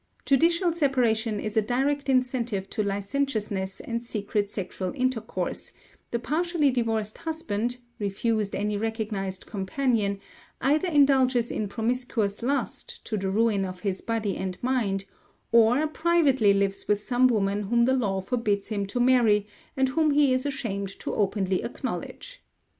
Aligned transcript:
Judicial 0.25 0.73
separation 0.73 1.39
is 1.39 1.55
a 1.55 1.61
direct 1.61 2.09
incentive 2.09 2.67
to 2.71 2.81
licentiousness 2.81 3.79
and 3.81 4.03
secret 4.03 4.49
sexual 4.49 4.91
intercourse; 4.95 5.73
the 6.09 6.17
partially 6.17 6.71
divorced 6.71 7.19
husband, 7.19 7.77
refused 7.99 8.55
any 8.55 8.77
recognised 8.77 9.45
companion, 9.45 10.19
either 10.59 10.87
indulges 10.87 11.51
in 11.51 11.67
promiscuous 11.67 12.41
lust, 12.41 13.05
to 13.05 13.15
the 13.15 13.29
ruin 13.29 13.63
of 13.63 13.81
his 13.81 14.01
body 14.01 14.35
and 14.37 14.57
mind, 14.63 15.05
or 15.51 15.85
privately 15.87 16.51
lives 16.51 16.87
with 16.87 17.03
some 17.03 17.27
woman 17.27 17.65
whom 17.65 17.85
the 17.85 17.93
law 17.93 18.19
forbids 18.21 18.69
him 18.69 18.87
to 18.87 18.99
marry 18.99 19.45
and 19.77 19.89
whom 19.89 20.09
he 20.09 20.33
is 20.33 20.47
ashamed 20.47 20.89
to 20.99 21.13
openly 21.13 21.61
acknowledge. 21.63 22.41